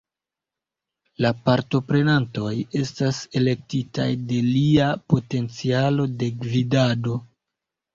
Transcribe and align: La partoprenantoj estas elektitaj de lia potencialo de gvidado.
La 1.25 1.31
partoprenantoj 1.49 2.55
estas 2.81 3.21
elektitaj 3.43 4.09
de 4.33 4.43
lia 4.51 4.93
potencialo 5.17 6.13
de 6.21 6.37
gvidado. 6.45 7.21